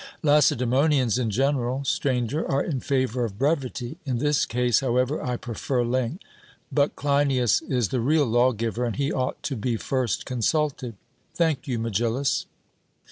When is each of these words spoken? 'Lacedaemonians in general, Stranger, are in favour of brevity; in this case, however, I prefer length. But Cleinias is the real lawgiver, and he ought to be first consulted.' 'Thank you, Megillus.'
'Lacedaemonians 0.23 1.19
in 1.19 1.29
general, 1.29 1.83
Stranger, 1.85 2.43
are 2.51 2.63
in 2.63 2.79
favour 2.79 3.23
of 3.23 3.37
brevity; 3.37 3.99
in 4.03 4.17
this 4.17 4.47
case, 4.47 4.79
however, 4.79 5.23
I 5.23 5.37
prefer 5.37 5.83
length. 5.83 6.23
But 6.71 6.95
Cleinias 6.95 7.61
is 7.61 7.89
the 7.89 7.99
real 8.01 8.25
lawgiver, 8.25 8.83
and 8.83 8.95
he 8.95 9.11
ought 9.13 9.43
to 9.43 9.55
be 9.55 9.77
first 9.77 10.25
consulted.' 10.25 10.95
'Thank 11.35 11.67
you, 11.67 11.77
Megillus.' 11.77 12.47